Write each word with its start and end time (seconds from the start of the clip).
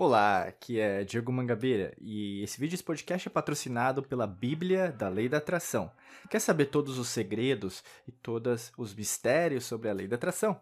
Olá, 0.00 0.44
aqui 0.44 0.78
é 0.78 1.02
Diego 1.02 1.32
Mangabeira 1.32 1.92
e 2.00 2.40
esse 2.44 2.60
vídeo, 2.60 2.76
esse 2.76 2.84
podcast 2.84 3.26
é 3.26 3.30
patrocinado 3.32 4.00
pela 4.00 4.28
Bíblia 4.28 4.92
da 4.92 5.08
Lei 5.08 5.28
da 5.28 5.38
Atração. 5.38 5.90
Quer 6.30 6.38
saber 6.38 6.66
todos 6.66 7.00
os 7.00 7.08
segredos 7.08 7.82
e 8.06 8.12
todos 8.12 8.70
os 8.78 8.94
mistérios 8.94 9.64
sobre 9.64 9.88
a 9.88 9.92
Lei 9.92 10.06
da 10.06 10.14
Atração? 10.14 10.60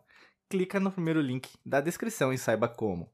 Clica 0.48 0.80
no 0.80 0.90
primeiro 0.90 1.20
link 1.20 1.50
da 1.66 1.82
descrição 1.82 2.32
e 2.32 2.38
saiba 2.38 2.66
como. 2.66 3.12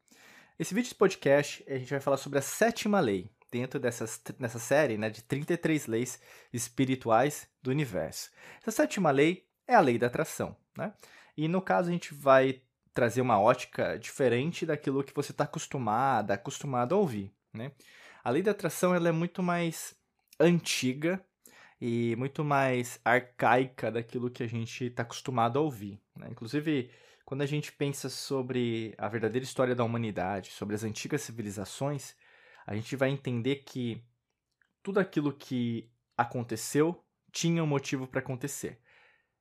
Esse 0.56 0.72
vídeo, 0.72 0.90
esse 0.90 0.94
podcast, 0.94 1.64
a 1.66 1.76
gente 1.76 1.90
vai 1.90 1.98
falar 1.98 2.18
sobre 2.18 2.38
a 2.38 2.42
sétima 2.42 3.00
lei, 3.00 3.28
dentro 3.50 3.80
dessas, 3.80 4.22
dessa 4.38 4.60
série 4.60 4.96
né, 4.96 5.10
de 5.10 5.24
33 5.24 5.88
leis 5.88 6.20
espirituais 6.52 7.48
do 7.60 7.72
universo. 7.72 8.30
Essa 8.60 8.70
sétima 8.70 9.10
lei 9.10 9.44
é 9.66 9.74
a 9.74 9.80
lei 9.80 9.98
da 9.98 10.06
atração. 10.06 10.56
Né? 10.78 10.94
E 11.36 11.48
no 11.48 11.60
caso, 11.60 11.88
a 11.88 11.92
gente 11.92 12.14
vai 12.14 12.62
trazer 12.94 13.20
uma 13.20 13.40
ótica 13.40 13.98
diferente 13.98 14.66
daquilo 14.66 15.04
que 15.04 15.14
você 15.14 15.32
está 15.32 15.44
acostumada, 15.44 16.34
acostumado 16.34 16.94
a 16.94 16.98
ouvir, 16.98 17.32
né? 17.52 17.72
A 18.22 18.30
lei 18.30 18.42
da 18.42 18.52
atração 18.52 18.94
ela 18.94 19.08
é 19.08 19.12
muito 19.12 19.42
mais 19.42 19.96
antiga 20.38 21.24
e 21.80 22.14
muito 22.16 22.44
mais 22.44 23.00
arcaica 23.04 23.90
daquilo 23.90 24.30
que 24.30 24.44
a 24.44 24.46
gente 24.46 24.84
está 24.84 25.02
acostumado 25.02 25.58
a 25.58 25.62
ouvir. 25.62 26.00
Né? 26.16 26.28
Inclusive, 26.30 26.92
quando 27.24 27.42
a 27.42 27.46
gente 27.46 27.72
pensa 27.72 28.08
sobre 28.08 28.94
a 28.96 29.08
verdadeira 29.08 29.44
história 29.44 29.74
da 29.74 29.82
humanidade, 29.82 30.50
sobre 30.52 30.76
as 30.76 30.84
antigas 30.84 31.22
civilizações, 31.22 32.14
a 32.64 32.76
gente 32.76 32.94
vai 32.94 33.10
entender 33.10 33.64
que 33.66 34.00
tudo 34.82 35.00
aquilo 35.00 35.32
que 35.32 35.90
aconteceu 36.16 37.04
tinha 37.32 37.64
um 37.64 37.66
motivo 37.66 38.06
para 38.06 38.20
acontecer. 38.20 38.80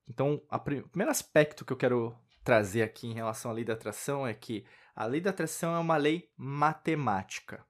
Então, 0.08 0.42
o 0.50 0.58
primeiro 0.58 1.10
aspecto 1.10 1.64
que 1.64 1.72
eu 1.72 1.76
quero 1.76 2.18
trazer 2.44 2.82
aqui 2.82 3.06
em 3.06 3.14
relação 3.14 3.50
à 3.50 3.54
lei 3.54 3.64
da 3.64 3.72
atração 3.72 4.26
é 4.26 4.34
que 4.34 4.64
a 4.94 5.06
lei 5.06 5.20
da 5.20 5.30
atração 5.30 5.74
é 5.74 5.78
uma 5.78 5.96
lei 5.96 6.30
matemática. 6.36 7.64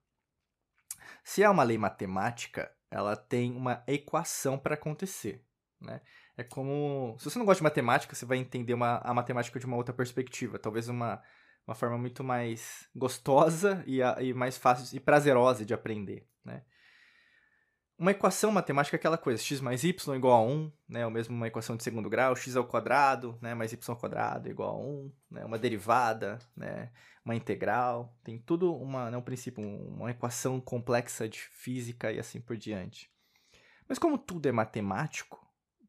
Se 1.25 1.42
é 1.42 1.48
uma 1.48 1.62
lei 1.62 1.78
matemática, 1.78 2.75
ela 2.91 3.17
tem 3.17 3.56
uma 3.56 3.83
equação 3.87 4.59
para 4.59 4.75
acontecer. 4.75 5.45
Né? 5.81 6.00
É 6.37 6.43
como. 6.43 7.17
Se 7.19 7.25
você 7.25 7.39
não 7.39 7.47
gosta 7.47 7.61
de 7.61 7.65
matemática, 7.65 8.15
você 8.15 8.25
vai 8.25 8.39
entender 8.39 8.75
uma, 8.75 8.98
a 8.98 9.15
matemática 9.15 9.59
de 9.59 9.67
uma 9.67 9.77
outra 9.77 9.95
perspectiva. 9.95 10.59
Talvez 10.59 10.89
uma, 10.89 11.23
uma 11.67 11.75
forma 11.75 11.98
muito 11.98 12.25
mais 12.25 12.89
gostosa 12.95 13.83
e, 13.87 14.03
a, 14.03 14.20
e 14.23 14.33
mais 14.33 14.56
fácil 14.56 14.97
e 14.97 15.00
prazerosa 15.00 15.65
de 15.65 15.75
aprender. 15.75 16.27
Né? 16.45 16.65
Uma 18.03 18.11
equação 18.11 18.50
matemática 18.50 18.97
é 18.97 18.98
aquela 18.98 19.17
coisa, 19.17 19.41
x 19.41 19.61
mais 19.61 19.84
y 19.84 20.17
igual 20.17 20.42
a 20.42 20.45
1, 20.45 20.72
né, 20.89 21.05
ou 21.05 21.11
mesmo 21.12 21.36
uma 21.36 21.47
equação 21.47 21.77
de 21.77 21.84
segundo 21.84 22.11
grau, 22.11 22.34
x 22.34 22.56
ao 22.56 22.67
quadrado, 22.67 23.39
né, 23.41 23.55
mais 23.55 23.72
y 23.72 23.94
ao 23.94 23.97
quadrado 23.97 24.50
igual 24.50 24.70
a 24.70 24.77
1, 24.77 25.12
né, 25.31 25.44
uma 25.44 25.56
derivada, 25.56 26.41
né, 26.56 26.91
uma 27.25 27.36
integral, 27.36 28.12
tem 28.25 28.41
tudo 28.41 28.75
uma, 28.75 29.09
né, 29.09 29.17
um 29.17 29.22
princípio, 29.22 29.62
uma 29.62 30.10
equação 30.10 30.60
complexa 30.60 31.28
de 31.28 31.38
física 31.38 32.10
e 32.10 32.19
assim 32.19 32.41
por 32.41 32.56
diante. 32.56 33.09
Mas 33.88 34.00
como 34.00 34.19
tudo 34.19 34.49
é 34.49 34.53
matemático, 34.53 35.41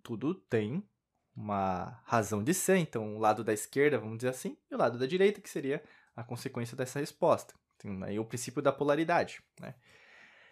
tudo 0.03 0.35
tem 0.35 0.87
uma 1.35 1.99
razão 2.05 2.43
de 2.43 2.53
ser, 2.53 2.77
então 2.77 3.15
o 3.15 3.19
lado 3.19 3.43
da 3.43 3.53
esquerda, 3.53 3.97
vamos 3.97 4.17
dizer 4.17 4.29
assim, 4.29 4.55
e 4.69 4.75
o 4.75 4.77
lado 4.77 4.99
da 4.99 5.07
direita, 5.07 5.41
que 5.41 5.49
seria 5.49 5.83
a 6.15 6.23
consequência 6.23 6.77
dessa 6.77 6.99
resposta. 6.99 7.55
Tem 7.79 8.03
aí 8.03 8.19
o 8.19 8.25
princípio 8.25 8.61
da 8.61 8.71
polaridade, 8.71 9.41
né? 9.59 9.73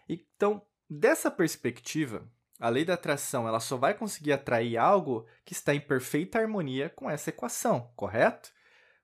Então, 0.10 0.66
Dessa 0.94 1.32
perspectiva, 1.32 2.30
a 2.60 2.68
lei 2.68 2.84
da 2.84 2.96
atração 2.96 3.48
ela 3.48 3.62
só 3.62 3.78
vai 3.78 3.94
conseguir 3.94 4.34
atrair 4.34 4.76
algo 4.76 5.26
que 5.46 5.54
está 5.54 5.74
em 5.74 5.80
perfeita 5.80 6.38
harmonia 6.38 6.90
com 6.90 7.10
essa 7.10 7.30
equação, 7.30 7.90
correto? 7.96 8.52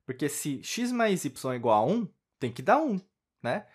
Porque 0.06 0.28
se 0.28 0.62
x 0.62 0.92
mais 0.92 1.24
y 1.24 1.54
é 1.54 1.56
igual 1.56 1.82
a 1.82 1.90
1, 1.90 2.10
tem 2.38 2.52
que 2.52 2.62
dar 2.62 2.80
1, 2.80 3.00
né? 3.42 3.66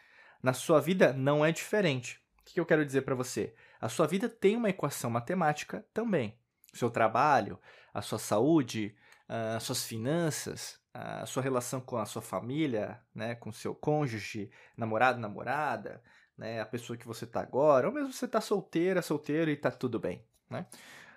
Na 0.43 0.53
sua 0.53 0.79
vida 0.79 1.15
não 1.15 1.43
é 1.43 1.51
diferente. 1.51 2.21
O 2.39 2.45
que 2.45 2.61
eu 2.61 2.67
quero 2.67 2.85
dizer 2.85 3.01
para 3.01 3.15
você? 3.15 3.55
A 3.81 3.89
sua 3.89 4.07
vida 4.07 4.29
tem 4.29 4.57
uma 4.57 4.69
equação 4.69 5.09
matemática 5.09 5.83
também. 5.95 6.39
O 6.71 6.77
seu 6.77 6.91
trabalho, 6.91 7.59
a 7.95 8.03
sua 8.03 8.19
saúde, 8.19 8.95
as 9.27 9.63
suas 9.63 9.87
finanças, 9.87 10.79
a 10.93 11.25
sua 11.25 11.43
relação 11.43 11.81
com 11.81 11.97
a 11.97 12.05
sua 12.05 12.21
família, 12.21 13.01
né, 13.15 13.37
com 13.37 13.51
seu 13.51 13.75
cônjuge, 13.75 14.51
namorado, 14.77 15.19
namorada, 15.19 16.03
né, 16.43 16.61
a 16.61 16.67
pessoa 16.67 16.97
que 16.97 17.07
você 17.07 17.25
está 17.25 17.41
agora, 17.41 17.87
ou 17.87 17.95
mesmo 17.95 18.13
você 18.13 18.25
está 18.25 18.41
solteira, 18.41 19.01
solteiro 19.01 19.49
e 19.49 19.55
está 19.55 19.71
tudo 19.71 20.01
bem. 20.01 20.27
Né? 20.51 20.67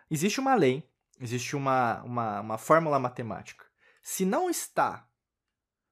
Existe 0.09 0.39
uma 0.39 0.53
lei, 0.53 0.87
existe 1.19 1.55
uma, 1.55 2.03
uma, 2.03 2.41
uma 2.41 2.57
fórmula 2.59 2.99
matemática. 2.99 3.65
Se 4.03 4.23
não 4.23 4.51
está 4.51 5.09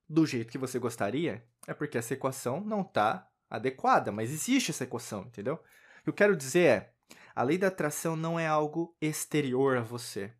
do 0.08 0.24
jeito 0.24 0.52
que 0.52 0.58
você 0.60 0.78
gostaria, 0.78 1.44
é 1.66 1.74
porque 1.74 1.98
essa 1.98 2.14
equação 2.14 2.62
não 2.62 2.82
está 2.82 3.28
adequada, 3.50 4.12
mas 4.12 4.32
existe 4.32 4.70
essa 4.70 4.84
equação, 4.84 5.24
entendeu? 5.24 5.56
O 5.56 6.04
que 6.04 6.10
eu 6.12 6.14
quero 6.14 6.38
dizer 6.38 6.66
é, 6.68 6.94
a 7.34 7.42
lei 7.42 7.58
da 7.58 7.70
atração 7.70 8.16
não 8.16 8.40
é 8.40 8.46
algo 8.46 8.96
exterior 9.02 9.78
a 9.78 9.82
você. 9.82 10.32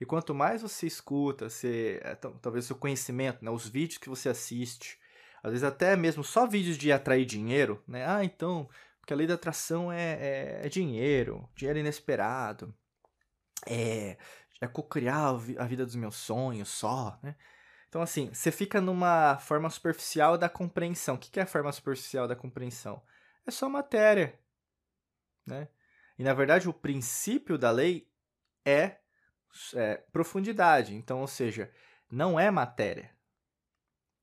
E 0.00 0.04
quanto 0.04 0.34
mais 0.34 0.62
você 0.62 0.88
escuta, 0.88 1.48
você, 1.48 2.00
é, 2.02 2.16
talvez 2.16 2.64
o 2.64 2.68
seu 2.68 2.76
conhecimento, 2.76 3.44
né, 3.44 3.50
os 3.50 3.68
vídeos 3.68 3.98
que 3.98 4.08
você 4.08 4.28
assiste, 4.28 4.98
às 5.42 5.50
vezes 5.50 5.64
até 5.64 5.96
mesmo 5.96 6.24
só 6.24 6.46
vídeos 6.46 6.76
de 6.76 6.92
atrair 6.92 7.24
dinheiro, 7.24 7.82
né? 7.86 8.04
Ah, 8.06 8.24
então, 8.24 8.68
porque 9.00 9.12
a 9.12 9.16
lei 9.16 9.26
da 9.26 9.34
atração 9.34 9.92
é, 9.92 10.12
é, 10.12 10.66
é 10.66 10.68
dinheiro, 10.68 11.48
dinheiro 11.54 11.78
inesperado, 11.78 12.74
é, 13.66 14.16
é 14.60 14.66
co-criar 14.66 15.28
a 15.58 15.64
vida 15.64 15.84
dos 15.84 15.94
meus 15.94 16.16
sonhos 16.16 16.68
só, 16.68 17.18
né? 17.22 17.36
Então, 17.88 18.02
assim, 18.02 18.28
você 18.32 18.52
fica 18.52 18.80
numa 18.80 19.38
forma 19.38 19.70
superficial 19.70 20.36
da 20.36 20.48
compreensão. 20.48 21.14
O 21.14 21.18
que 21.18 21.40
é 21.40 21.44
a 21.44 21.46
forma 21.46 21.72
superficial 21.72 22.28
da 22.28 22.36
compreensão? 22.36 23.02
É 23.46 23.50
só 23.50 23.66
matéria, 23.68 24.38
né? 25.46 25.68
E, 26.18 26.22
na 26.22 26.34
verdade, 26.34 26.68
o 26.68 26.74
princípio 26.74 27.56
da 27.56 27.70
lei 27.70 28.10
é, 28.64 28.98
é 29.74 29.96
profundidade. 30.12 30.94
Então, 30.94 31.20
ou 31.20 31.26
seja, 31.26 31.72
não 32.10 32.38
é 32.38 32.50
matéria. 32.50 33.10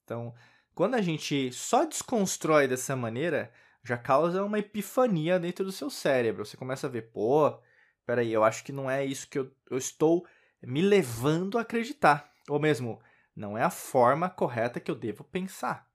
Então, 0.03 0.35
quando 0.75 0.95
a 0.95 1.01
gente 1.01 1.53
só 1.53 1.85
desconstrói 1.85 2.67
dessa 2.67 2.95
maneira, 2.95 3.51
já 3.81 3.97
causa 3.97 4.43
uma 4.43 4.59
epifania 4.59 5.39
dentro 5.39 5.63
do 5.63 5.71
seu 5.71 5.89
cérebro. 5.89 6.45
Você 6.45 6.57
começa 6.57 6.85
a 6.85 6.89
ver, 6.89 7.13
pô, 7.13 7.57
peraí, 8.05 8.31
eu 8.33 8.43
acho 8.43 8.63
que 8.63 8.73
não 8.73 8.91
é 8.91 9.05
isso 9.05 9.29
que 9.29 9.39
eu, 9.39 9.49
eu 9.71 9.77
estou 9.77 10.27
me 10.61 10.81
levando 10.81 11.57
a 11.57 11.61
acreditar. 11.61 12.29
Ou 12.49 12.59
mesmo, 12.59 13.01
não 13.33 13.57
é 13.57 13.63
a 13.63 13.69
forma 13.69 14.29
correta 14.29 14.79
que 14.79 14.91
eu 14.91 14.95
devo 14.95 15.23
pensar. 15.23 15.89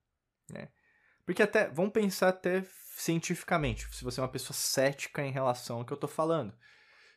Né? 0.49 0.69
Porque 1.27 1.43
até, 1.43 1.69
vamos 1.69 1.93
pensar 1.93 2.29
até 2.29 2.65
cientificamente, 2.97 3.87
se 3.95 4.03
você 4.03 4.21
é 4.21 4.23
uma 4.23 4.29
pessoa 4.29 4.55
cética 4.55 5.23
em 5.23 5.31
relação 5.31 5.79
ao 5.79 5.85
que 5.85 5.93
eu 5.93 5.97
estou 5.97 6.09
falando. 6.09 6.55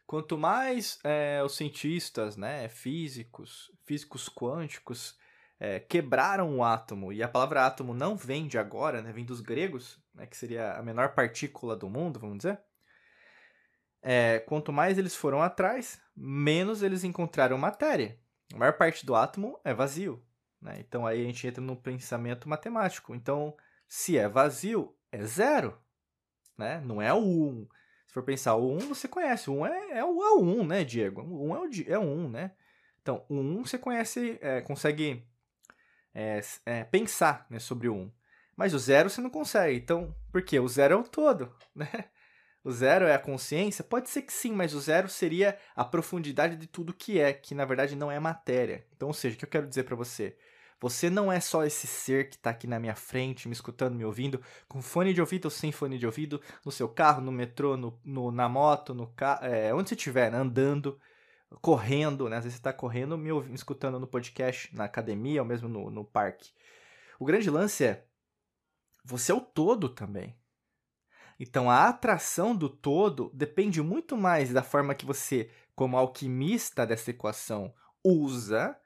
Quanto 0.05 0.37
mais 0.37 0.99
é, 1.03 1.41
os 1.43 1.55
cientistas, 1.55 2.35
né, 2.35 2.67
físicos, 2.67 3.71
físicos 3.85 4.27
quânticos, 4.27 5.17
é, 5.63 5.79
quebraram 5.79 6.57
o 6.57 6.61
átomo, 6.61 7.13
e 7.13 7.23
a 7.23 7.27
palavra 7.29 7.65
átomo 7.65 7.93
não 7.93 8.17
vem 8.17 8.47
de 8.47 8.57
agora, 8.57 9.01
né, 9.01 9.13
vem 9.13 9.23
dos 9.23 9.39
gregos, 9.39 9.97
né, 10.13 10.25
que 10.25 10.35
seria 10.35 10.73
a 10.73 10.83
menor 10.83 11.15
partícula 11.15 11.73
do 11.73 11.89
mundo, 11.89 12.19
vamos 12.19 12.39
dizer. 12.39 12.59
É, 14.01 14.39
quanto 14.39 14.73
mais 14.73 14.97
eles 14.97 15.15
foram 15.15 15.41
atrás, 15.41 16.01
menos 16.13 16.83
eles 16.83 17.05
encontraram 17.05 17.57
matéria. 17.57 18.19
A 18.53 18.57
maior 18.57 18.73
parte 18.73 19.05
do 19.05 19.15
átomo 19.15 19.57
é 19.63 19.73
vazio. 19.73 20.21
Né? 20.61 20.75
Então 20.79 21.07
aí 21.07 21.21
a 21.21 21.23
gente 21.23 21.47
entra 21.47 21.63
no 21.63 21.77
pensamento 21.77 22.49
matemático. 22.49 23.15
Então, 23.15 23.55
se 23.87 24.17
é 24.17 24.27
vazio, 24.27 24.93
é 25.13 25.23
zero. 25.23 25.79
Né? 26.57 26.81
Não 26.81 27.01
é 27.01 27.13
o 27.13 27.19
1. 27.19 27.21
Um. 27.21 27.67
Se 28.05 28.13
for 28.13 28.23
pensar, 28.23 28.55
o 28.55 28.69
1 28.69 28.75
um 28.75 28.79
você 28.89 29.07
conhece. 29.07 29.49
O 29.49 29.53
1 29.53 29.59
um 29.59 29.65
é, 29.65 29.97
é 29.99 30.03
o 30.03 30.41
1, 30.41 30.59
um, 30.59 30.67
né, 30.67 30.83
Diego? 30.83 31.21
O 31.21 31.45
1 31.45 31.47
um 31.47 31.55
é 31.55 31.59
o 31.59 31.93
é 31.93 31.99
1, 31.99 32.01
um, 32.01 32.29
né? 32.29 32.51
Então, 33.01 33.25
o 33.29 33.35
1 33.35 33.65
você 33.65 33.77
conhece, 33.77 34.37
é, 34.41 34.59
consegue 34.59 35.25
é, 36.13 36.41
é, 36.65 36.83
pensar 36.83 37.45
né, 37.49 37.59
sobre 37.59 37.87
o 37.87 37.95
1. 37.95 38.11
Mas 38.55 38.73
o 38.73 38.79
zero 38.79 39.09
você 39.09 39.21
não 39.21 39.29
consegue. 39.29 39.77
Então, 39.77 40.15
por 40.31 40.43
quê? 40.43 40.59
O 40.59 40.67
zero 40.67 40.93
é 40.93 40.97
o 40.97 41.03
todo. 41.03 41.53
Né? 41.75 41.87
O 42.63 42.71
zero 42.71 43.05
é 43.05 43.13
a 43.13 43.19
consciência? 43.19 43.83
Pode 43.83 44.09
ser 44.09 44.21
que 44.21 44.31
sim, 44.31 44.53
mas 44.53 44.73
o 44.73 44.79
zero 44.79 45.09
seria 45.09 45.57
a 45.75 45.83
profundidade 45.83 46.55
de 46.55 46.65
tudo 46.65 46.93
que 46.93 47.19
é, 47.19 47.33
que 47.33 47.53
na 47.53 47.65
verdade 47.65 47.93
não 47.93 48.09
é 48.09 48.17
matéria. 48.19 48.85
Então, 48.95 49.09
ou 49.09 49.13
seja, 49.13 49.35
o 49.35 49.39
que 49.39 49.43
eu 49.43 49.49
quero 49.49 49.67
dizer 49.67 49.83
para 49.83 49.97
você? 49.97 50.37
Você 50.79 51.09
não 51.09 51.31
é 51.31 51.39
só 51.39 51.65
esse 51.65 51.87
ser 51.87 52.29
que 52.29 52.35
está 52.35 52.51
aqui 52.51 52.67
na 52.67 52.79
minha 52.79 52.95
frente, 52.95 53.49
me 53.49 53.53
escutando, 53.53 53.95
me 53.95 54.05
ouvindo, 54.05 54.41
com 54.67 54.81
fone 54.81 55.13
de 55.13 55.19
ouvido 55.19 55.45
ou 55.45 55.51
sem 55.51 55.71
fone 55.73 55.97
de 55.97 56.05
ouvido, 56.05 56.41
no 56.65 56.71
seu 56.71 56.87
carro, 56.87 57.21
no 57.21 57.31
metrô, 57.31 57.75
no, 57.75 57.99
no 58.03 58.31
na 58.31 58.47
moto, 58.47 58.93
no 58.93 59.07
carro, 59.07 59.45
é, 59.45 59.73
onde 59.73 59.89
você 59.89 59.95
estiver, 59.95 60.33
andando, 60.33 60.99
correndo, 61.61 62.29
né? 62.29 62.37
Às 62.37 62.43
vezes 62.43 62.55
você 62.55 62.59
está 62.59 62.73
correndo, 62.73 63.17
me, 63.17 63.31
ouvindo, 63.31 63.55
escutando 63.55 63.99
no 63.99 64.07
podcast, 64.07 64.73
na 64.75 64.85
academia 64.85 65.41
ou 65.41 65.47
mesmo 65.47 65.67
no, 65.69 65.89
no 65.89 66.03
parque. 66.03 66.51
O 67.19 67.25
grande 67.25 67.49
lance 67.49 67.85
é, 67.85 68.05
você 69.03 69.31
é 69.31 69.35
o 69.35 69.41
todo 69.41 69.89
também. 69.89 70.35
Então 71.39 71.69
a 71.69 71.87
atração 71.87 72.55
do 72.55 72.69
todo 72.69 73.31
depende 73.33 73.81
muito 73.81 74.15
mais 74.15 74.51
da 74.51 74.63
forma 74.63 74.95
que 74.95 75.05
você, 75.05 75.49
como 75.75 75.97
alquimista 75.97 76.85
dessa 76.85 77.11
equação, 77.11 77.73
usa 78.03 78.77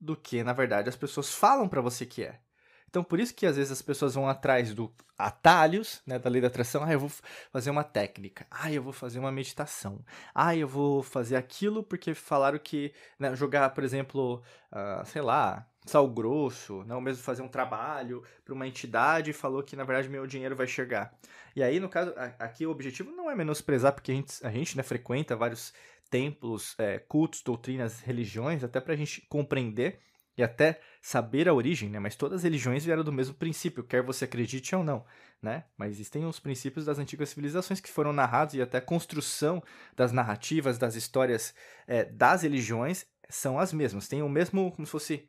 do 0.00 0.16
que, 0.16 0.44
na 0.44 0.52
verdade, 0.52 0.88
as 0.88 0.96
pessoas 0.96 1.34
falam 1.34 1.68
para 1.68 1.80
você 1.80 2.06
que 2.06 2.22
é. 2.22 2.40
Então, 2.88 3.04
por 3.04 3.20
isso 3.20 3.34
que 3.34 3.46
às 3.46 3.56
vezes 3.56 3.70
as 3.70 3.82
pessoas 3.82 4.14
vão 4.14 4.28
atrás 4.28 4.74
do 4.74 4.92
atalhos, 5.18 6.00
né, 6.06 6.18
da 6.18 6.30
lei 6.30 6.40
da 6.40 6.46
atração. 6.46 6.84
Ah, 6.84 6.92
eu 6.92 7.00
vou 7.00 7.10
fazer 7.52 7.70
uma 7.70 7.84
técnica. 7.84 8.46
Ah, 8.50 8.72
eu 8.72 8.82
vou 8.82 8.92
fazer 8.92 9.18
uma 9.18 9.32
meditação. 9.32 10.04
Ah, 10.34 10.56
eu 10.56 10.68
vou 10.68 11.02
fazer 11.02 11.36
aquilo 11.36 11.82
porque 11.82 12.14
falaram 12.14 12.58
que 12.58 12.92
né, 13.18 13.34
jogar, 13.34 13.70
por 13.70 13.82
exemplo, 13.82 14.42
uh, 14.72 15.04
sei 15.04 15.20
lá, 15.20 15.66
sal 15.84 16.08
grosso, 16.08 16.84
não 16.84 17.00
né, 17.00 17.06
mesmo 17.06 17.22
fazer 17.22 17.42
um 17.42 17.48
trabalho 17.48 18.22
para 18.44 18.54
uma 18.54 18.66
entidade 18.66 19.30
e 19.30 19.34
falou 19.34 19.62
que 19.62 19.74
na 19.74 19.84
verdade 19.84 20.08
meu 20.08 20.26
dinheiro 20.26 20.54
vai 20.54 20.66
chegar. 20.66 21.12
E 21.56 21.62
aí, 21.62 21.80
no 21.80 21.88
caso, 21.88 22.14
aqui 22.38 22.64
o 22.64 22.70
objetivo 22.70 23.10
não 23.10 23.28
é 23.28 23.34
menosprezar, 23.34 23.92
porque 23.92 24.12
a 24.12 24.14
gente, 24.14 24.46
a 24.46 24.50
gente 24.50 24.76
né, 24.76 24.82
frequenta 24.82 25.34
vários 25.34 25.72
templos, 26.08 26.74
é, 26.78 26.98
cultos, 26.98 27.42
doutrinas, 27.42 28.00
religiões, 28.00 28.62
até 28.62 28.80
para 28.80 28.94
a 28.94 28.96
gente 28.96 29.22
compreender 29.28 30.00
e 30.38 30.42
até 30.42 30.80
saber 31.02 31.48
a 31.48 31.52
origem, 31.52 31.90
né? 31.90 31.98
Mas 31.98 32.14
todas 32.14 32.38
as 32.38 32.44
religiões 32.44 32.84
vieram 32.84 33.02
do 33.02 33.12
mesmo 33.12 33.34
princípio, 33.34 33.82
quer 33.82 34.02
você 34.02 34.24
acredite 34.24 34.74
ou 34.74 34.84
não, 34.84 35.04
né? 35.42 35.64
Mas 35.76 35.90
existem 35.90 36.24
os 36.24 36.38
princípios 36.38 36.84
das 36.84 36.98
antigas 36.98 37.30
civilizações 37.30 37.80
que 37.80 37.90
foram 37.90 38.12
narrados 38.12 38.54
e 38.54 38.62
até 38.62 38.78
a 38.78 38.82
construção 38.82 39.60
das 39.96 40.12
narrativas, 40.12 40.78
das 40.78 40.94
histórias 40.94 41.52
é, 41.88 42.04
das 42.04 42.42
religiões 42.42 43.04
são 43.28 43.58
as 43.58 43.72
mesmas. 43.72 44.06
Tem 44.06 44.22
o 44.22 44.28
mesmo, 44.28 44.70
como 44.70 44.86
se 44.86 44.92
fosse 44.92 45.28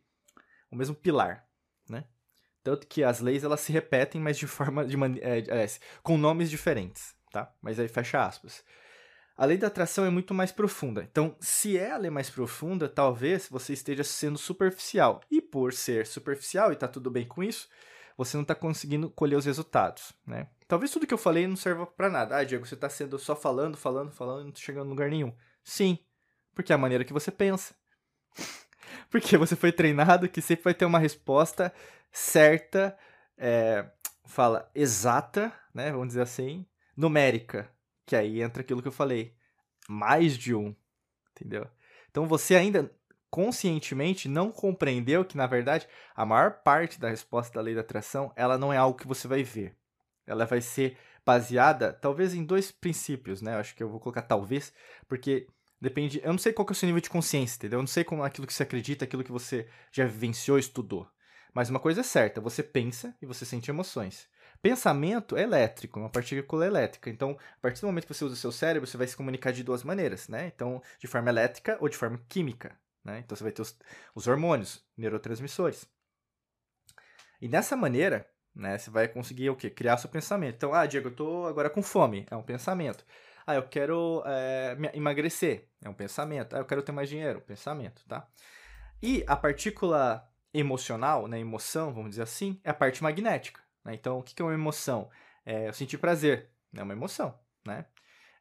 o 0.72 0.76
mesmo 0.76 0.94
pilar, 0.94 1.44
né? 1.90 2.06
Tanto 2.64 2.86
que 2.86 3.04
as 3.04 3.20
leis 3.20 3.44
elas 3.44 3.62
se 3.62 3.72
repetem, 3.72 4.22
mas 4.22 4.38
de 4.38 4.46
forma 4.46 4.86
de 4.86 4.96
é, 5.22 5.64
é, 5.64 5.68
com 6.04 6.20
nomes 6.20 6.52
diferentes, 6.52 7.16
tá? 7.32 7.52
Mas 7.64 7.80
aí 7.80 7.88
fecha 7.88 8.24
aspas. 8.24 8.64
A 9.40 9.46
lei 9.46 9.58
da 9.58 9.68
atração 9.68 10.04
é 10.04 10.10
muito 10.10 10.34
mais 10.34 10.52
profunda. 10.52 11.02
Então, 11.10 11.34
se 11.40 11.78
é 11.78 11.92
a 11.92 11.98
lei 11.98 12.12
mais 12.12 12.30
profunda, 12.30 12.90
talvez 12.90 13.48
você 13.48 13.72
esteja 13.72 14.04
sendo 14.04 14.38
superficial. 14.38 15.22
E 15.32 15.42
por 15.42 15.72
ser 15.72 16.06
superficial 16.06 16.74
e 16.74 16.76
tá 16.76 16.90
tudo 16.90 17.10
bem 17.10 17.26
com 17.26 17.42
isso, 17.42 17.70
você 18.18 18.36
não 18.36 18.42
está 18.42 18.54
conseguindo 18.54 19.10
colher 19.10 19.38
os 19.38 19.46
resultados, 19.46 20.12
né? 20.28 20.50
Talvez 20.68 20.92
tudo 20.92 21.08
que 21.08 21.14
eu 21.14 21.18
falei 21.18 21.48
não 21.48 21.56
serva 21.56 21.88
para 21.88 22.10
nada. 22.10 22.36
Ah, 22.36 22.44
Diego, 22.44 22.68
você 22.68 22.76
está 22.76 22.90
sendo 22.90 23.18
só 23.18 23.34
falando, 23.34 23.78
falando, 23.78 24.12
falando, 24.12 24.44
não 24.44 24.52
tá 24.52 24.60
chegando 24.60 24.88
em 24.88 24.90
lugar 24.90 25.10
nenhum. 25.10 25.34
Sim, 25.64 25.98
porque 26.54 26.74
é 26.74 26.76
a 26.76 26.78
maneira 26.78 27.06
que 27.06 27.14
você 27.14 27.32
pensa. 27.32 27.74
porque 29.10 29.38
você 29.38 29.56
foi 29.56 29.72
treinado 29.72 30.28
que 30.28 30.42
sempre 30.42 30.66
vai 30.66 30.74
ter 30.74 30.84
uma 30.84 31.00
resposta 31.00 31.74
certa, 32.12 32.94
é, 33.38 33.90
fala 34.26 34.70
exata, 34.76 35.54
né? 35.74 35.94
Vamos 35.94 36.10
dizer 36.10 36.24
assim, 36.24 36.66
numérica 36.94 37.72
que 38.10 38.16
aí 38.16 38.42
entra 38.42 38.62
aquilo 38.64 38.82
que 38.82 38.88
eu 38.88 38.92
falei. 38.92 39.36
Mais 39.88 40.36
de 40.36 40.56
um. 40.56 40.76
Entendeu? 41.32 41.68
Então 42.10 42.26
você 42.26 42.56
ainda 42.56 42.92
conscientemente 43.30 44.28
não 44.28 44.52
compreendeu 44.52 45.24
que, 45.24 45.38
na 45.38 45.46
verdade, 45.46 45.88
a 46.16 46.26
maior 46.26 46.64
parte 46.64 47.00
da 47.00 47.08
resposta 47.08 47.54
da 47.54 47.62
lei 47.62 47.76
da 47.76 47.82
atração, 47.82 48.34
ela 48.36 48.58
não 48.58 48.74
é 48.74 48.78
algo 48.78 48.98
que 48.98 49.08
você 49.08 49.28
vai 49.28 49.44
ver. 49.44 49.78
Ela 50.26 50.48
vai 50.48 50.60
ser 50.60 50.98
baseada, 51.24 51.94
talvez, 51.94 52.34
em 52.34 52.44
dois 52.44 52.72
princípios, 52.72 53.44
né? 53.44 53.54
Eu 53.54 53.60
acho 53.60 53.76
que 53.76 53.84
eu 53.84 53.90
vou 53.90 54.00
colocar 54.00 54.24
talvez, 54.24 54.74
porque 55.08 55.46
depende... 55.80 56.20
Eu 56.24 56.32
não 56.32 56.40
sei 56.40 56.52
qual 56.52 56.66
que 56.66 56.72
é 56.72 56.74
o 56.74 56.76
seu 56.76 56.88
nível 56.88 57.02
de 57.02 57.12
consciência, 57.12 57.58
entendeu? 57.58 57.78
Eu 57.78 57.84
não 57.84 57.88
sei 57.88 58.04
como 58.04 58.24
aquilo 58.24 58.48
que 58.48 58.54
você 58.54 58.64
acredita, 58.64 59.06
aquilo 59.06 59.24
que 59.24 59.32
você 59.32 59.70
já 59.92 60.04
vivenciou, 60.06 60.58
estudou. 60.58 61.08
Mas 61.54 61.70
uma 61.70 61.80
coisa 61.80 62.02
é 62.02 62.04
certa, 62.04 62.42
você 62.42 62.64
pensa 62.64 63.16
e 63.22 63.28
você 63.28 63.46
sente 63.46 63.70
emoções. 63.70 64.28
Pensamento 64.62 65.38
é 65.38 65.44
elétrico, 65.44 66.00
uma 66.00 66.10
partícula 66.10 66.66
elétrica. 66.66 67.10
Então, 67.10 67.38
a 67.58 67.62
partir 67.62 67.80
do 67.80 67.88
momento 67.88 68.06
que 68.06 68.14
você 68.14 68.26
usa 68.26 68.34
o 68.34 68.38
seu 68.38 68.52
cérebro, 68.52 68.88
você 68.88 68.98
vai 68.98 69.08
se 69.08 69.16
comunicar 69.16 69.52
de 69.52 69.64
duas 69.64 69.84
maneiras, 69.84 70.28
né? 70.28 70.52
Então, 70.54 70.82
de 71.00 71.08
forma 71.08 71.30
elétrica 71.30 71.78
ou 71.80 71.88
de 71.88 71.96
forma 71.96 72.20
química, 72.28 72.78
né? 73.04 73.20
Então, 73.20 73.38
você 73.38 73.44
vai 73.44 73.54
ter 73.54 73.62
os, 73.62 73.78
os 74.14 74.28
hormônios, 74.28 74.84
neurotransmissores. 74.98 75.88
E 77.42 77.48
dessa 77.48 77.78
maneira, 77.78 78.30
né, 78.54 78.78
você 78.78 78.90
vai 78.90 79.08
conseguir 79.08 79.50
o 79.50 79.56
quê? 79.56 79.70
Criar 79.70 79.98
seu 79.98 80.10
pensamento. 80.10 80.56
Então, 80.56 80.74
ah, 80.74 80.86
Diego, 80.86 81.08
eu 81.08 81.16
tô 81.16 81.46
agora 81.46 81.70
com 81.70 81.82
fome, 81.82 82.26
é 82.30 82.36
um 82.36 82.44
pensamento. 82.44 83.06
Ah, 83.48 83.56
eu 83.56 83.64
quero 83.64 84.22
é, 84.26 84.78
emagrecer, 84.94 85.70
é 85.82 85.90
um 85.90 85.94
pensamento. 85.94 86.56
Ah, 86.56 86.60
eu 86.60 86.66
quero 86.66 86.84
ter 86.84 86.92
mais 86.92 87.08
dinheiro, 87.08 87.40
pensamento, 87.42 88.04
tá? 88.08 88.28
E 89.02 89.24
a 89.26 89.38
partícula 89.38 90.30
emocional, 90.54 91.28
né, 91.28 91.40
emoção, 91.40 91.94
vamos 91.94 92.12
dizer 92.12 92.24
assim, 92.24 92.60
é 92.64 92.72
a 92.72 92.74
parte 92.74 93.02
magnética. 93.02 93.62
Né? 93.90 93.96
Então, 93.96 94.20
o 94.20 94.24
que 94.24 94.42
é 94.42 94.46
uma 94.46 94.54
emoção? 94.54 95.10
É 95.46 95.68
eu 95.68 95.74
sentir 95.74 95.98
prazer, 95.98 96.50
é 96.74 96.84
uma 96.84 96.94
emoção, 96.94 97.38
né? 97.66 97.86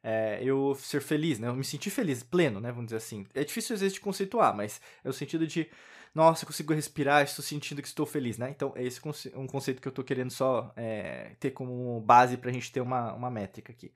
É, 0.01 0.39
eu 0.41 0.75
ser 0.75 1.01
feliz, 1.01 1.39
né? 1.39 1.47
Eu 1.47 1.55
me 1.55 1.63
sentir 1.63 1.89
feliz, 1.89 2.23
pleno, 2.23 2.61
né? 2.61 2.69
Vamos 2.71 2.85
dizer 2.85 2.97
assim. 2.97 3.27
É 3.33 3.43
difícil 3.43 3.73
às 3.73 3.81
vezes 3.81 3.95
de 3.95 3.99
conceituar, 3.99 4.55
mas 4.55 4.79
é 5.03 5.09
o 5.09 5.13
sentido 5.13 5.45
de, 5.45 5.69
nossa, 6.15 6.43
eu 6.43 6.47
consigo 6.47 6.73
respirar, 6.73 7.23
estou 7.23 7.43
sentindo 7.43 7.81
que 7.81 7.87
estou 7.87 8.05
feliz, 8.05 8.37
né? 8.37 8.49
Então, 8.49 8.71
é 8.75 8.83
esse 8.83 9.01
um 9.35 9.47
conceito 9.47 9.81
que 9.81 9.87
eu 9.87 9.91
estou 9.91 10.05
querendo 10.05 10.31
só 10.31 10.71
é, 10.75 11.35
ter 11.39 11.51
como 11.51 11.99
base 12.01 12.37
para 12.37 12.49
a 12.49 12.53
gente 12.53 12.71
ter 12.71 12.79
uma, 12.81 13.13
uma 13.13 13.29
métrica 13.29 13.73
aqui. 13.73 13.93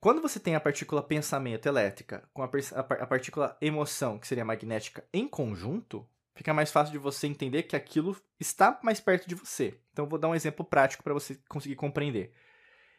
Quando 0.00 0.20
você 0.20 0.40
tem 0.40 0.56
a 0.56 0.60
partícula 0.60 1.00
pensamento 1.00 1.66
elétrica 1.66 2.28
com 2.32 2.42
a, 2.42 2.50
a 2.76 3.06
partícula 3.06 3.56
emoção, 3.60 4.18
que 4.18 4.26
seria 4.26 4.44
magnética, 4.44 5.04
em 5.12 5.28
conjunto, 5.28 6.04
fica 6.34 6.52
mais 6.54 6.70
fácil 6.70 6.92
de 6.92 6.98
você 6.98 7.26
entender 7.26 7.64
que 7.64 7.76
aquilo 7.76 8.16
está 8.38 8.78
mais 8.82 9.00
perto 9.00 9.28
de 9.28 9.34
você. 9.34 9.78
Então, 9.92 10.06
vou 10.06 10.18
dar 10.18 10.28
um 10.28 10.34
exemplo 10.34 10.64
prático 10.64 11.02
para 11.02 11.14
você 11.14 11.38
conseguir 11.48 11.76
compreender. 11.76 12.32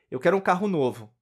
Eu 0.09 0.19
quero 0.19 0.37
um 0.37 0.41
carro 0.41 0.67
novo. 0.67 1.13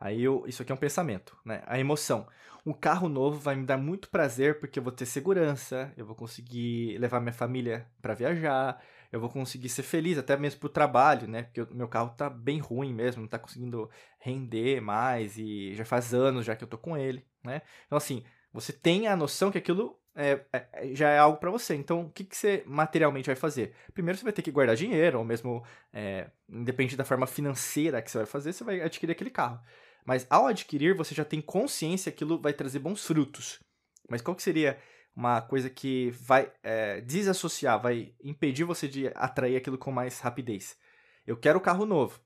Aí, 0.00 0.22
eu, 0.22 0.44
isso 0.46 0.62
aqui 0.62 0.70
é 0.70 0.74
um 0.74 0.78
pensamento, 0.78 1.36
né? 1.44 1.62
A 1.66 1.78
emoção. 1.78 2.26
Um 2.64 2.72
carro 2.72 3.08
novo 3.08 3.38
vai 3.38 3.56
me 3.56 3.64
dar 3.64 3.78
muito 3.78 4.10
prazer 4.10 4.60
porque 4.60 4.78
eu 4.78 4.82
vou 4.82 4.92
ter 4.92 5.06
segurança, 5.06 5.92
eu 5.96 6.04
vou 6.04 6.14
conseguir 6.14 6.98
levar 6.98 7.20
minha 7.20 7.32
família 7.32 7.90
para 8.00 8.14
viajar, 8.14 8.80
eu 9.10 9.18
vou 9.20 9.30
conseguir 9.30 9.68
ser 9.68 9.82
feliz 9.82 10.18
até 10.18 10.36
mesmo 10.36 10.60
pro 10.60 10.68
trabalho, 10.68 11.26
né? 11.26 11.44
Porque 11.44 11.62
o 11.62 11.74
meu 11.74 11.88
carro 11.88 12.10
tá 12.10 12.28
bem 12.28 12.58
ruim 12.58 12.92
mesmo, 12.92 13.22
não 13.22 13.28
tá 13.28 13.38
conseguindo 13.38 13.90
render 14.20 14.80
mais 14.80 15.38
e 15.38 15.74
já 15.74 15.84
faz 15.84 16.12
anos 16.12 16.44
já 16.44 16.54
que 16.54 16.62
eu 16.62 16.68
tô 16.68 16.76
com 16.76 16.96
ele, 16.96 17.26
né? 17.42 17.62
Então, 17.86 17.96
assim, 17.96 18.22
você 18.52 18.72
tem 18.72 19.06
a 19.06 19.16
noção 19.16 19.50
que 19.50 19.58
aquilo 19.58 19.98
é, 20.14 20.44
é, 20.52 20.66
é, 20.72 20.94
já 20.94 21.10
é 21.10 21.18
algo 21.18 21.38
para 21.38 21.50
você. 21.50 21.76
Então, 21.76 22.02
o 22.02 22.10
que, 22.10 22.24
que 22.24 22.36
você 22.36 22.64
materialmente 22.66 23.26
vai 23.26 23.36
fazer? 23.36 23.72
Primeiro, 23.94 24.18
você 24.18 24.24
vai 24.24 24.32
ter 24.32 24.42
que 24.42 24.50
guardar 24.50 24.74
dinheiro, 24.74 25.18
ou 25.18 25.24
mesmo, 25.24 25.64
é, 25.92 26.28
independente 26.48 26.96
da 26.96 27.04
forma 27.04 27.26
financeira 27.26 28.02
que 28.02 28.10
você 28.10 28.18
vai 28.18 28.26
fazer, 28.26 28.52
você 28.52 28.64
vai 28.64 28.80
adquirir 28.80 29.12
aquele 29.12 29.30
carro. 29.30 29.60
Mas 30.04 30.26
ao 30.28 30.46
adquirir, 30.46 30.96
você 30.96 31.14
já 31.14 31.24
tem 31.24 31.40
consciência 31.40 32.10
que 32.10 32.16
aquilo 32.24 32.40
vai 32.40 32.52
trazer 32.52 32.80
bons 32.80 33.06
frutos. 33.06 33.60
Mas 34.08 34.20
qual 34.20 34.34
que 34.34 34.42
seria 34.42 34.78
uma 35.14 35.40
coisa 35.40 35.70
que 35.70 36.10
vai 36.10 36.50
é, 36.62 37.00
desassociar, 37.02 37.80
vai 37.80 38.14
impedir 38.22 38.64
você 38.64 38.88
de 38.88 39.08
atrair 39.14 39.56
aquilo 39.56 39.78
com 39.78 39.92
mais 39.92 40.18
rapidez? 40.18 40.76
Eu 41.24 41.36
quero 41.36 41.58
o 41.58 41.62
carro 41.62 41.86
novo. 41.86 42.20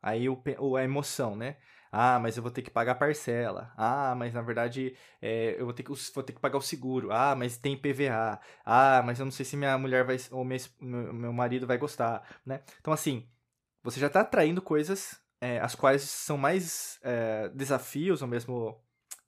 Aí 0.00 0.28
o, 0.28 0.76
a 0.76 0.84
emoção, 0.84 1.36
né? 1.36 1.56
Ah, 1.98 2.18
mas 2.18 2.36
eu 2.36 2.42
vou 2.42 2.52
ter 2.52 2.60
que 2.60 2.70
pagar 2.70 2.96
parcela. 2.96 3.72
Ah, 3.76 4.14
mas 4.14 4.34
na 4.34 4.42
verdade 4.42 4.94
é, 5.20 5.56
eu 5.58 5.64
vou 5.64 5.72
ter, 5.72 5.82
que, 5.82 5.92
vou 6.14 6.22
ter 6.22 6.34
que 6.34 6.40
pagar 6.40 6.58
o 6.58 6.62
seguro. 6.62 7.10
Ah, 7.10 7.34
mas 7.34 7.56
tem 7.56 7.74
PVA. 7.76 8.38
Ah, 8.64 9.02
mas 9.04 9.18
eu 9.18 9.24
não 9.24 9.32
sei 9.32 9.46
se 9.46 9.56
minha 9.56 9.78
mulher 9.78 10.04
vai 10.04 10.18
ou 10.30 10.44
meu, 10.44 10.58
meu 10.80 11.32
marido 11.32 11.66
vai 11.66 11.78
gostar, 11.78 12.22
né? 12.44 12.60
Então 12.80 12.92
assim, 12.92 13.26
você 13.82 13.98
já 13.98 14.08
está 14.08 14.20
atraindo 14.20 14.60
coisas 14.60 15.18
é, 15.40 15.58
as 15.58 15.74
quais 15.74 16.02
são 16.02 16.36
mais 16.36 16.98
é, 17.02 17.48
desafios 17.54 18.20
ou 18.20 18.28
mesmo 18.28 18.78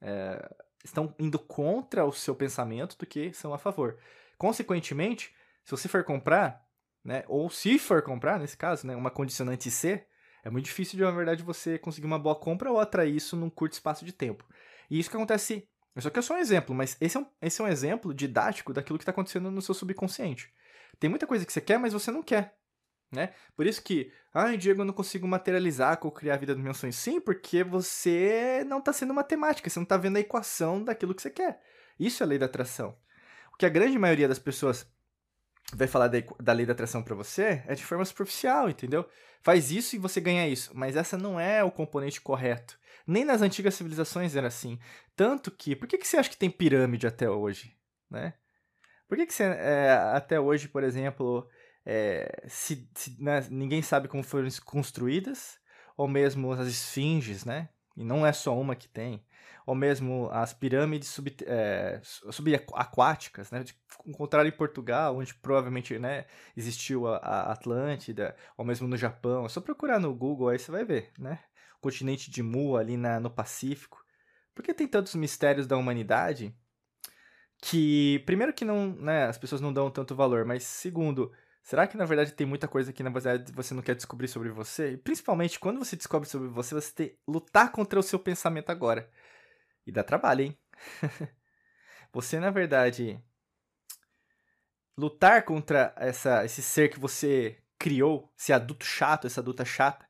é, 0.03 0.55
estão 0.85 1.15
indo 1.19 1.39
contra 1.39 2.05
o 2.05 2.13
seu 2.13 2.35
pensamento 2.35 2.99
do 2.99 3.07
que 3.07 3.33
são 3.33 3.55
a 3.55 3.59
favor. 3.59 3.99
Consequentemente, 4.37 5.35
se 5.65 5.71
você 5.71 5.89
for 5.89 6.05
comprar, 6.05 6.67
né, 7.05 7.25
ou 7.29 7.49
se 7.49 7.79
for 7.79 8.03
comprar, 8.03 8.39
nesse 8.39 8.57
caso, 8.57 8.87
né, 8.87 8.95
uma 8.95 9.11
condicionante 9.11 9.71
C, 9.71 10.07
é 10.49 10.51
muito 10.51 10.65
difícil, 10.65 10.97
de, 10.97 11.05
na 11.05 11.11
verdade, 11.11 11.43
você 11.43 11.79
conseguir 11.79 12.07
uma 12.07 12.19
boa 12.19 12.35
compra 12.35 12.71
ou 12.71 12.81
atrair 12.81 13.15
isso 13.15 13.37
num 13.37 13.51
curto 13.51 13.75
espaço 13.75 14.05
de 14.05 14.13
tempo. 14.13 14.45
E 14.91 14.99
isso 14.99 15.11
que 15.11 15.17
acontece. 15.17 15.69
Isso 15.95 16.09
aqui 16.09 16.19
é 16.19 16.23
só 16.23 16.35
um 16.35 16.39
exemplo, 16.39 16.75
mas 16.75 16.97
esse 17.01 17.17
é 17.17 17.21
um, 17.21 17.27
esse 17.43 17.61
é 17.61 17.65
um 17.65 17.69
exemplo 17.69 18.15
didático 18.15 18.73
daquilo 18.73 18.99
que 18.99 19.03
está 19.03 19.11
acontecendo 19.11 19.51
no 19.51 19.61
seu 19.61 19.75
subconsciente. 19.75 20.53
Tem 20.99 21.11
muita 21.11 21.27
coisa 21.27 21.45
que 21.45 21.53
você 21.53 21.61
quer, 21.61 21.79
mas 21.79 21.93
você 21.93 22.11
não 22.11 22.23
quer. 22.23 22.57
né? 23.13 23.33
Por 23.57 23.67
isso 23.67 23.83
que, 23.83 24.13
ai, 24.33 24.57
Diego, 24.57 24.83
eu 24.83 24.85
não 24.85 24.95
consigo 24.95 25.27
materializar, 25.27 25.99
criar 26.13 26.35
a 26.35 26.39
vida 26.39 26.55
dos 26.55 26.63
meus 26.63 26.79
sonhos. 26.79 26.97
Sim, 26.97 27.21
porque 27.21 27.65
você 27.65 28.65
não 28.67 28.79
está 28.79 28.93
sendo 28.93 29.13
matemática, 29.15 29.69
você 29.69 29.79
não 29.79 29.85
está 29.85 29.97
vendo 29.97 30.17
a 30.17 30.21
equação 30.21 30.83
daquilo 30.83 31.15
que 31.15 31.23
você 31.23 31.31
quer. 31.31 31.61
Isso 31.99 32.23
é 32.23 32.25
a 32.25 32.29
lei 32.29 32.39
da 32.39 32.47
atração. 32.47 32.97
O 33.53 33.57
que 33.57 33.67
a 33.67 33.71
grande 33.71 33.99
maioria 33.99 34.29
das 34.29 34.39
pessoas 34.39 34.87
vai 35.75 35.87
falar 35.87 36.09
da, 36.09 36.19
da 36.41 36.53
lei 36.53 36.65
da 36.65 36.73
atração 36.73 37.03
para 37.03 37.15
você 37.15 37.63
é 37.67 37.75
de 37.75 37.85
forma 37.85 38.05
superficial, 38.05 38.69
entendeu? 38.71 39.09
Faz 39.43 39.71
isso 39.71 39.95
e 39.95 39.99
você 39.99 40.21
ganha 40.21 40.49
isso. 40.49 40.73
Mas 40.75 40.97
essa 40.97 41.17
não 41.17 41.39
é 41.39 41.63
o 41.63 41.71
componente 41.71 42.21
correto. 42.21 42.79
Nem 43.07 43.25
nas 43.25 43.43
antigas 43.43 43.75
civilizações 43.75 44.37
era 44.37 44.49
assim. 44.49 44.79
Tanto 45.17 45.51
que, 45.51 45.77
por 45.77 45.89
que, 45.89 45.99
que 45.99 46.07
você 46.07 46.17
acha 46.17 46.31
que 46.31 46.37
tem 46.37 46.51
pirâmide 46.51 47.07
até 47.07 47.29
hoje, 47.29 47.75
né? 48.11 48.35
Por 49.09 49.17
que, 49.17 49.27
que 49.27 49.33
você, 49.33 49.45
é, 49.45 49.93
até 50.13 50.39
hoje, 50.39 50.69
por 50.69 50.85
exemplo, 50.85 51.49
é, 51.87 52.45
se, 52.47 52.89
se 52.95 53.17
né, 53.23 53.47
ninguém 53.51 53.81
sabe 53.81 54.09
como 54.09 54.23
foram 54.23 54.49
construídas, 54.65 55.59
ou 55.97 56.07
mesmo 56.07 56.53
as 56.53 56.69
esfinges, 56.69 57.45
né? 57.45 57.71
E 57.97 58.05
não 58.05 58.27
é 58.27 58.33
só 58.33 58.59
uma 58.59 58.77
que 58.77 58.87
tem. 58.87 59.25
Ou 59.69 59.75
mesmo 59.75 60.31
as 60.33 60.55
pirâmides 60.55 61.11
sub, 61.11 61.31
é, 61.43 62.01
subaquáticas, 62.03 63.51
né? 63.51 63.63
Encontraram 64.07 64.49
em 64.49 64.53
Portugal, 64.53 65.15
onde 65.15 65.35
provavelmente 65.35 65.99
né, 65.99 66.25
existiu 66.57 67.07
a, 67.07 67.19
a, 67.19 67.53
Atlântida, 67.53 68.35
ou 68.57 68.65
mesmo 68.65 68.89
no 68.89 68.97
Japão. 68.97 69.45
É 69.45 69.49
só 69.51 69.61
procurar 69.61 70.01
no 70.01 70.15
Google, 70.15 70.49
aí 70.49 70.59
você 70.59 70.71
vai 70.71 70.87
ver, 70.87 71.13
né? 71.19 71.41
O 71.77 71.83
continente 71.83 72.31
de 72.31 72.43
Mu, 72.43 72.79
ali 72.79 72.97
na, 72.97 73.21
no 73.21 73.29
Pacífico. 73.29 74.03
Por 74.55 74.65
que 74.65 74.73
tem 74.73 74.89
tantos 74.89 75.15
mistérios 75.15 75.67
da 75.67 75.77
humanidade 75.77 76.57
que, 77.61 78.23
primeiro 78.25 78.55
que 78.55 78.65
não, 78.65 78.95
né, 78.95 79.27
as 79.27 79.37
pessoas 79.37 79.61
não 79.61 79.71
dão 79.71 79.91
tanto 79.91 80.17
valor, 80.17 80.47
mas 80.47 80.63
segundo, 80.63 81.31
Será 81.69 81.87
que 81.87 81.99
na 81.99 82.07
verdade 82.07 82.33
tem 82.33 82.47
muita 82.47 82.67
coisa 82.67 82.95
que 82.95 83.03
na 83.03 83.11
verdade 83.11 83.53
você 83.53 83.75
não 83.75 83.83
quer 83.83 83.95
descobrir 83.95 84.27
sobre 84.27 84.49
você? 84.49 84.93
E 84.93 84.97
principalmente 84.97 85.61
quando 85.61 85.79
você 85.79 85.97
descobre 85.97 86.27
sobre 86.27 86.49
você, 86.49 86.75
você 86.75 86.91
tem 86.91 87.09
que 87.09 87.19
lutar 87.29 87.71
contra 87.71 88.01
o 88.01 88.03
seu 88.03 88.19
pensamento 88.19 88.71
agora. 88.71 89.11
E 89.89 89.93
dá 89.93 90.05
trabalho, 90.05 90.43
hein? 90.43 90.59
você 92.13 92.39
na 92.39 92.51
verdade 92.51 93.19
lutar 94.95 95.45
contra 95.45 95.95
essa, 95.97 96.45
esse 96.45 96.61
ser 96.61 96.91
que 96.91 97.01
você 97.01 97.57
criou, 97.79 98.31
esse 98.39 98.53
adulto 98.53 98.85
chato, 98.85 99.27
essa 99.27 99.41
adulta 99.41 99.65
chata, 99.65 100.07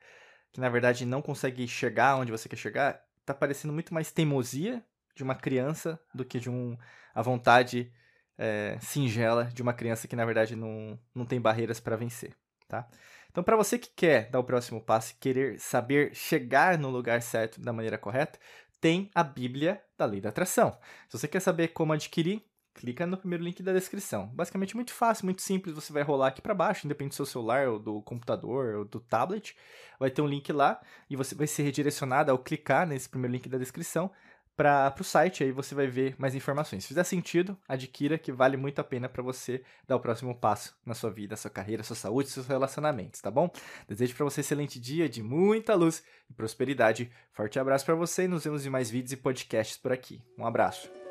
que 0.51 0.61
na 0.61 0.69
verdade 0.69 1.07
não 1.07 1.23
consegue 1.23 1.69
chegar 1.69 2.17
onde 2.17 2.33
você 2.33 2.49
quer 2.49 2.57
chegar, 2.57 3.05
tá 3.25 3.33
parecendo 3.33 3.73
muito 3.73 3.95
mais 3.95 4.11
teimosia 4.11 4.85
de 5.15 5.23
uma 5.23 5.37
criança 5.37 6.01
do 6.13 6.25
que 6.25 6.41
de 6.41 6.51
um 6.51 6.77
a 7.15 7.23
vontade 7.23 7.93
é, 8.37 8.79
singela 8.81 9.45
de 9.45 9.63
uma 9.63 9.73
criança 9.73 10.09
que 10.09 10.17
na 10.17 10.25
verdade 10.25 10.57
não, 10.57 10.99
não 11.15 11.25
tem 11.25 11.41
barreiras 11.41 11.79
para 11.79 11.95
vencer, 11.95 12.35
tá? 12.67 12.89
Então, 13.31 13.45
para 13.45 13.57
você 13.57 13.79
que 13.79 13.91
quer 13.95 14.29
dar 14.31 14.41
o 14.41 14.45
próximo 14.45 14.81
passo 14.81 15.15
querer 15.21 15.61
saber 15.61 16.13
chegar 16.15 16.77
no 16.79 16.91
lugar 16.91 17.23
certo 17.23 17.61
da 17.61 17.73
maneira 17.73 17.97
correta, 17.97 18.39
tem 18.81 19.11
a 19.15 19.23
Bíblia 19.23 19.83
da 19.97 20.05
Lei 20.05 20.21
da 20.21 20.29
Atração. 20.29 20.77
Se 21.09 21.19
você 21.19 21.29
quer 21.29 21.41
saber 21.41 21.69
como 21.69 21.93
adquirir, 21.93 22.43
clica 22.79 23.07
no 23.07 23.17
primeiro 23.17 23.43
link 23.43 23.63
da 23.63 23.73
descrição. 23.73 24.29
Basicamente 24.29 24.77
muito 24.77 24.93
fácil, 24.93 25.25
muito 25.25 25.43
simples, 25.43 25.75
você 25.75 25.93
vai 25.93 26.03
rolar 26.03 26.29
aqui 26.29 26.41
para 26.41 26.55
baixo, 26.55 26.87
independente 26.87 27.13
do 27.13 27.17
seu 27.17 27.27
celular 27.27 27.69
ou 27.69 27.79
do 27.79 28.01
computador 28.03 28.77
ou 28.77 28.85
do 28.85 29.01
tablet, 29.01 29.57
vai 29.99 30.11
ter 30.11 30.23
um 30.23 30.27
link 30.27 30.53
lá 30.53 30.81
e 31.11 31.17
você 31.17 31.35
vai 31.35 31.47
ser 31.47 31.65
redirecionado 31.65 32.31
ao 32.31 32.39
clicar 32.39 32.87
nesse 32.87 33.09
primeiro 33.09 33.33
link 33.33 33.49
da 33.49 33.59
descrição 33.59 34.11
para 34.59 34.93
o 34.99 35.05
site, 35.05 35.45
aí 35.45 35.53
você 35.53 35.73
vai 35.73 35.87
ver 35.87 36.17
mais 36.19 36.35
informações. 36.35 36.83
Se 36.83 36.89
fizer 36.89 37.05
sentido, 37.05 37.57
adquira, 37.69 38.19
que 38.19 38.33
vale 38.33 38.57
muito 38.57 38.81
a 38.81 38.85
pena 38.85 39.09
para 39.09 39.23
você 39.23 39.63
dar 39.87 39.95
o 39.95 40.01
próximo 40.01 40.35
passo 40.35 40.77
na 40.85 40.95
sua 40.95 41.11
vida, 41.11 41.37
sua 41.37 41.49
carreira, 41.49 41.85
sua 41.85 41.95
saúde, 41.95 42.29
seus 42.29 42.49
relacionamentos, 42.49 43.21
tá 43.21 43.31
bom? 43.31 43.49
Desejo 43.87 44.17
para 44.17 44.25
você 44.25 44.41
um 44.41 44.43
excelente 44.43 44.81
dia 44.81 45.09
de 45.09 45.23
muita 45.23 45.77
luz 45.77 46.03
e 46.29 46.33
prosperidade. 46.33 47.09
Forte 47.33 47.57
abraço 47.57 47.85
para 47.85 47.95
você 47.95 48.25
e 48.25 48.29
nos 48.29 48.43
vemos 48.43 48.67
em 48.67 48.71
mais 48.71 48.91
vídeos 48.91 49.13
e 49.13 49.17
podcasts 49.17 49.77
por 49.77 49.93
aqui. 49.93 50.21
Um 50.37 50.45
abraço. 50.45 51.08